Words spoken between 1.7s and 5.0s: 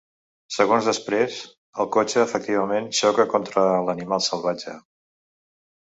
el cotxe efectivament xoca contra l'animal salvatge.